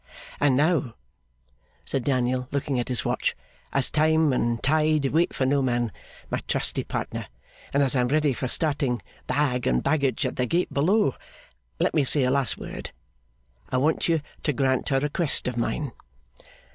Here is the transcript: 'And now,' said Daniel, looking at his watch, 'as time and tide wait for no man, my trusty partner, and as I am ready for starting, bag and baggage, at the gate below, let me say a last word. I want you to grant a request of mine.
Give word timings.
'And 0.39 0.57
now,' 0.57 0.95
said 1.85 2.03
Daniel, 2.03 2.47
looking 2.49 2.79
at 2.79 2.87
his 2.87 3.05
watch, 3.05 3.35
'as 3.71 3.91
time 3.91 4.33
and 4.33 4.63
tide 4.63 5.05
wait 5.11 5.31
for 5.31 5.45
no 5.45 5.61
man, 5.61 5.91
my 6.31 6.39
trusty 6.47 6.83
partner, 6.83 7.27
and 7.71 7.83
as 7.83 7.95
I 7.95 8.01
am 8.01 8.07
ready 8.07 8.33
for 8.33 8.47
starting, 8.47 9.03
bag 9.27 9.67
and 9.67 9.83
baggage, 9.83 10.25
at 10.25 10.37
the 10.37 10.47
gate 10.47 10.73
below, 10.73 11.13
let 11.79 11.93
me 11.93 12.03
say 12.03 12.23
a 12.23 12.31
last 12.31 12.57
word. 12.57 12.89
I 13.69 13.77
want 13.77 14.07
you 14.09 14.21
to 14.41 14.51
grant 14.53 14.89
a 14.89 14.99
request 14.99 15.47
of 15.47 15.55
mine. 15.55 15.91